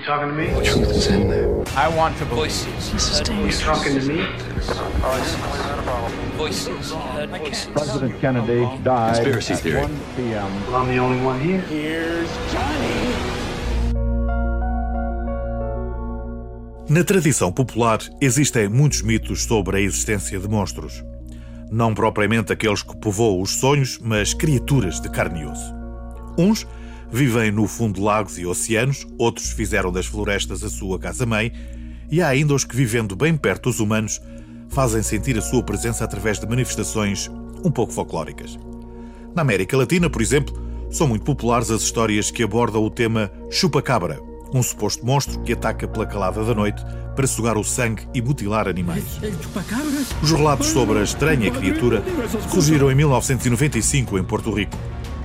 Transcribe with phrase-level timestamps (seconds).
[0.00, 0.46] You talking to me?
[0.46, 1.62] The truth is in there.
[1.76, 2.90] I want to voices.
[3.28, 4.24] You talking to me?
[6.38, 6.92] Voices.
[6.92, 7.68] Heard voices.
[7.74, 9.82] President Kennedy died Conspiracy at theory.
[9.82, 10.66] 1 p.m.
[10.66, 12.24] Well, I'm the only one here.
[16.88, 21.04] Na tradição popular existem muitos mitos sobre a existência de monstros.
[21.70, 25.74] Não propriamente aqueles que povoam os sonhos, mas criaturas de carne e osso.
[26.38, 26.66] Uns
[27.12, 31.52] vivem no fundo de lagos e oceanos, outros fizeram das florestas a sua casa-mãe,
[32.10, 34.20] e há ainda os que, vivendo bem perto dos humanos,
[34.68, 37.30] fazem sentir a sua presença através de manifestações
[37.64, 38.58] um pouco folclóricas.
[39.34, 40.54] Na América Latina, por exemplo,
[40.90, 44.20] são muito populares as histórias que abordam o tema chupa-cabra,
[44.52, 46.82] um suposto monstro que ataca pela calada da noite
[47.14, 49.04] para sugar o sangue e mutilar animais.
[50.22, 52.02] Os relatos sobre a estranha criatura
[52.48, 54.76] surgiram em 1995 em Porto Rico.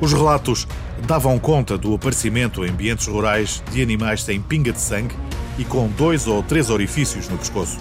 [0.00, 0.68] Os relatos
[1.06, 5.14] davam conta do aparecimento em ambientes rurais de animais sem pinga de sangue
[5.58, 7.78] e com dois ou três orifícios no pescoço.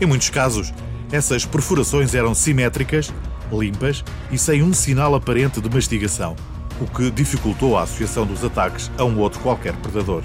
[0.00, 0.72] Em muitos casos,
[1.10, 3.12] essas perfurações eram simétricas,
[3.52, 6.34] limpas e sem um sinal aparente de mastigação,
[6.80, 10.24] o que dificultou a associação dos ataques a um outro qualquer predador.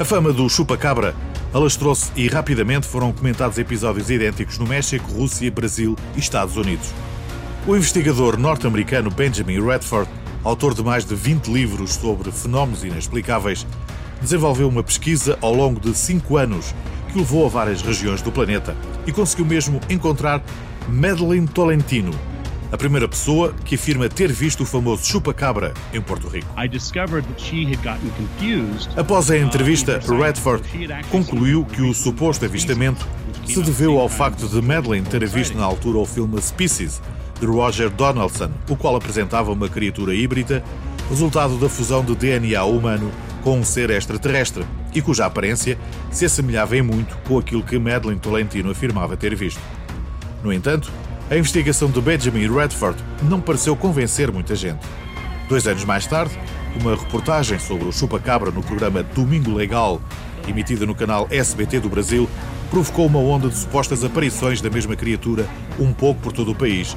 [0.00, 1.14] A fama do chupa-cabra
[1.52, 6.92] alastrou-se e rapidamente foram comentados episódios idênticos no México, Rússia, Brasil e Estados Unidos.
[7.66, 10.08] O investigador norte-americano Benjamin Redford,
[10.42, 13.66] autor de mais de 20 livros sobre fenómenos inexplicáveis,
[14.22, 16.74] desenvolveu uma pesquisa ao longo de cinco anos
[17.10, 20.42] que o levou a várias regiões do planeta e conseguiu mesmo encontrar
[20.88, 22.12] Madeline Tolentino,
[22.72, 26.48] a primeira pessoa que afirma ter visto o famoso chupa-cabra em Porto Rico.
[28.96, 30.62] Após a entrevista, Redford
[31.10, 33.06] concluiu que o suposto avistamento
[33.46, 37.00] se deveu ao facto de Madeline ter visto na altura o filme Species,
[37.40, 40.62] de Roger Donaldson, o qual apresentava uma criatura híbrida,
[41.08, 43.10] resultado da fusão de DNA humano
[43.42, 45.78] com um ser extraterrestre, e cuja aparência
[46.10, 49.60] se assemelhava em muito com aquilo que Madeline Tolentino afirmava ter visto.
[50.42, 50.90] No entanto,
[51.30, 54.80] a investigação de Benjamin Redford não pareceu convencer muita gente.
[55.48, 56.38] Dois anos mais tarde,
[56.80, 60.00] uma reportagem sobre o chupa-cabra no programa Domingo Legal,
[60.46, 62.28] emitida no canal SBT do Brasil,
[62.70, 65.46] provocou uma onda de supostas aparições da mesma criatura
[65.78, 66.96] um pouco por todo o país,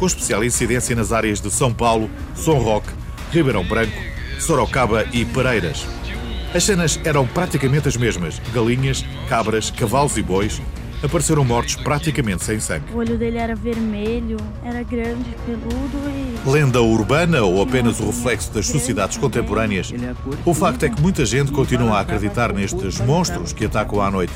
[0.00, 2.88] com especial incidência nas áreas de São Paulo, São Roque,
[3.30, 3.92] Ribeirão Branco,
[4.40, 5.86] Sorocaba e Pereiras.
[6.54, 10.60] As cenas eram praticamente as mesmas: galinhas, cabras, cavalos e bois
[11.02, 12.92] apareceram mortos praticamente sem sangue.
[12.92, 16.48] O olho dele era vermelho, era grande, peludo e.
[16.48, 19.92] Lenda urbana ou apenas o reflexo das sociedades contemporâneas?
[20.44, 24.32] O facto é que muita gente continua a acreditar nestes monstros que atacam à noite,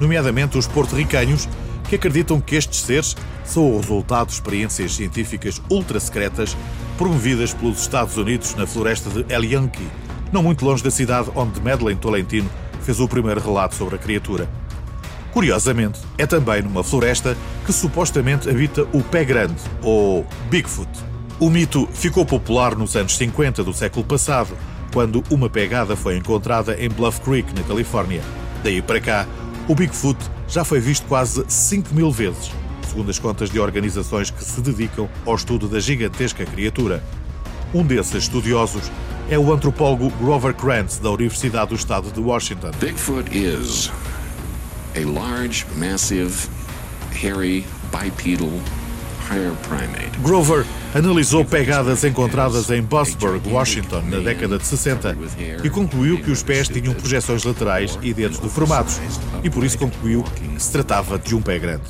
[0.00, 1.48] nomeadamente os porto-ricanhos,
[1.90, 6.56] que acreditam que estes seres são o resultado de experiências científicas ultra secretas
[6.96, 9.88] promovidas pelos Estados Unidos na floresta de El Yankee,
[10.32, 12.48] não muito longe da cidade onde Madeleine Tolentino
[12.80, 14.48] fez o primeiro relato sobre a criatura.
[15.32, 17.36] Curiosamente, é também numa floresta
[17.66, 20.88] que supostamente habita o Pé Grande, ou Bigfoot.
[21.40, 24.56] O mito ficou popular nos anos 50 do século passado,
[24.92, 28.22] quando uma pegada foi encontrada em Bluff Creek, na Califórnia.
[28.62, 29.26] Daí para cá,
[29.66, 30.18] o Bigfoot
[30.50, 32.50] já foi visto quase 5 mil vezes,
[32.88, 37.02] segundo as contas de organizações que se dedicam ao estudo da gigantesca criatura.
[37.72, 38.90] Um desses estudiosos
[39.30, 42.72] é o antropólogo Grover Krantz, da Universidade do Estado de Washington.
[42.80, 43.92] Bigfoot is
[44.96, 46.48] a large, massive,
[47.12, 48.50] hairy, bipedal.
[50.22, 55.16] Grover analisou pegadas encontradas em Bossburg, Washington, na década de 60
[55.62, 59.00] e concluiu que os pés tinham projeções laterais e dedos deformados
[59.42, 61.84] e por isso concluiu que se tratava de um pé grande.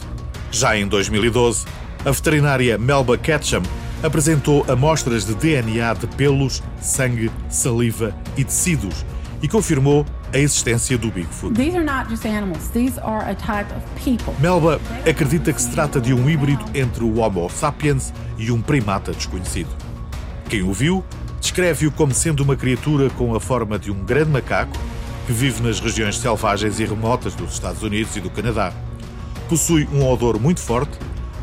[0.51, 1.65] Já em 2012,
[2.05, 3.63] a veterinária Melba Ketchum
[4.03, 9.05] apresentou amostras de DNA de pelos, sangue, saliva e tecidos
[9.43, 11.55] e confirmou a existência do Bigfoot.
[11.55, 14.35] These are not just animals, these are a type of people.
[14.41, 19.13] Melba acredita que se trata de um híbrido entre o Homo sapiens e um primata
[19.13, 19.71] desconhecido.
[20.49, 21.05] Quem o viu
[21.41, 24.77] descreve-o como sendo uma criatura com a forma de um grande macaco
[25.27, 28.73] que vive nas regiões selvagens e remotas dos Estados Unidos e do Canadá.
[29.49, 30.99] Possui um odor muito forte,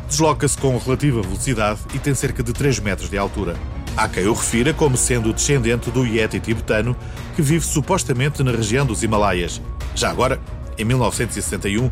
[0.06, 3.56] desloca-se com relativa velocidade e tem cerca de 3 metros de altura.
[3.98, 6.96] Há quem o refira como sendo descendente do Yeti tibetano,
[7.34, 9.60] que vive supostamente na região dos Himalaias.
[9.92, 10.40] Já agora,
[10.78, 11.90] em 1961,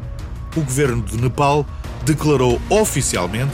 [0.55, 1.67] o governo de Nepal
[2.05, 3.51] declarou oficialmente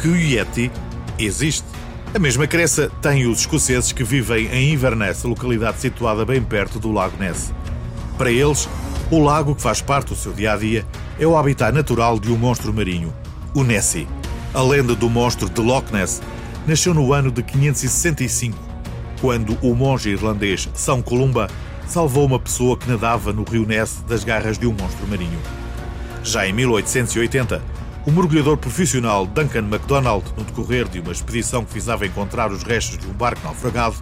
[0.00, 0.72] que o Yeti
[1.18, 1.66] existe.
[2.14, 6.90] A mesma crença têm os escoceses que vivem em Inverness, localidade situada bem perto do
[6.90, 7.52] Lago Ness.
[8.16, 8.66] Para eles,
[9.10, 10.86] o lago que faz parte do seu dia a dia
[11.18, 13.12] é o habitat natural de um monstro marinho,
[13.54, 14.08] o Nessie.
[14.54, 16.22] A lenda do monstro de Loch Ness
[16.66, 18.56] nasceu no ano de 565,
[19.20, 21.48] quando o monge irlandês São Columba
[21.86, 25.38] salvou uma pessoa que nadava no rio Ness das garras de um monstro marinho.
[26.22, 27.62] Já em 1880,
[28.06, 32.98] o mergulhador profissional Duncan MacDonald, no decorrer de uma expedição que visava encontrar os restos
[32.98, 33.96] de um barco naufragado,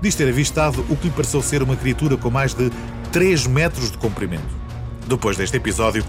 [0.00, 2.70] diz ter avistado o que lhe pareceu ser uma criatura com mais de
[3.12, 4.60] 3 metros de comprimento.
[5.06, 6.04] Depois deste episódio,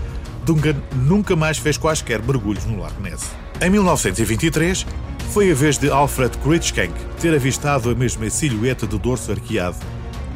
[0.45, 3.29] Duncan nunca mais fez quaisquer mergulhos no Lago Ness.
[3.61, 4.85] Em 1923,
[5.31, 6.91] foi a vez de Alfred Cruikshank
[7.21, 9.77] ter avistado a mesma silhueta de dorso arqueado.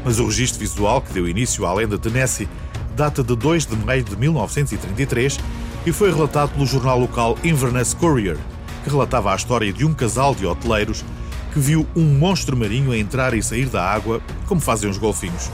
[0.06, 2.48] Mas o registro visual que deu início à lenda de Nessie
[2.96, 5.38] data de 2 de maio de 1933
[5.86, 8.38] e foi relatado pelo jornal local Inverness Courier,
[8.86, 11.04] que relatava a história de um casal de hoteleiros
[11.52, 15.52] que viu um monstro marinho a entrar e sair da água, como fazem os golfinhos.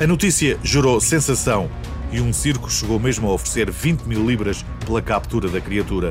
[0.00, 1.70] A notícia gerou sensação
[2.10, 6.10] e um circo chegou mesmo a oferecer 20 mil libras pela captura da criatura.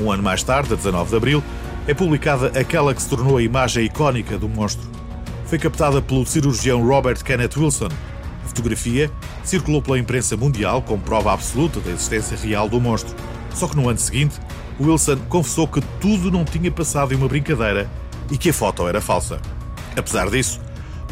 [0.00, 1.44] Um ano mais tarde, a 19 de abril,
[1.86, 4.88] é publicada aquela que se tornou a imagem icónica do monstro.
[5.46, 7.88] Foi captada pelo cirurgião Robert Kenneth Wilson.
[8.44, 9.10] A fotografia
[9.42, 13.14] circulou pela imprensa mundial como prova absoluta da existência real do monstro.
[13.54, 14.38] Só que no ano seguinte,
[14.80, 17.90] Wilson confessou que tudo não tinha passado em uma brincadeira
[18.30, 19.40] e que a foto era falsa.
[19.96, 20.60] Apesar disso,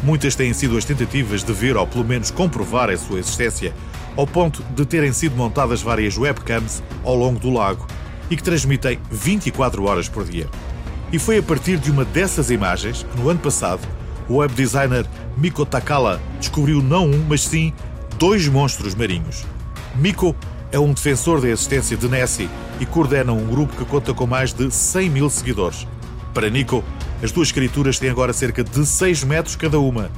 [0.03, 3.73] muitas têm sido as tentativas de ver ou pelo menos comprovar a sua existência,
[4.15, 7.85] ao ponto de terem sido montadas várias webcams ao longo do lago
[8.29, 10.47] e que transmitem 24 horas por dia.
[11.11, 13.81] E foi a partir de uma dessas imagens que, no ano passado,
[14.27, 15.05] o web designer
[15.35, 17.73] Miko Takala descobriu não um, mas sim
[18.17, 19.45] dois monstros marinhos.
[19.95, 20.35] Miko
[20.71, 22.49] é um defensor da existência de Nessie
[22.79, 25.87] e coordena um grupo que conta com mais de 100 mil seguidores.
[26.33, 26.83] Para Nico,
[27.23, 30.11] as duas escrituras têm agora cerca de 6 metros cada uma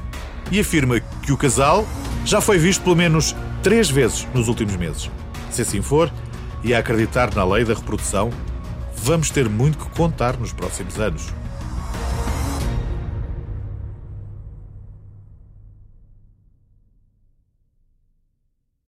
[0.51, 1.87] e afirma que o casal
[2.25, 5.09] já foi visto pelo menos três vezes nos últimos meses.
[5.49, 6.11] Se assim for,
[6.63, 8.29] e a acreditar na lei da reprodução,
[8.95, 11.40] vamos ter muito que contar nos próximos anos.